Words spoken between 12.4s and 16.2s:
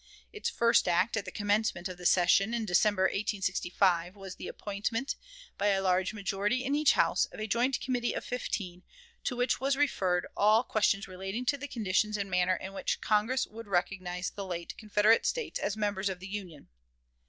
in which Congress would recognize the late Confederate States as members of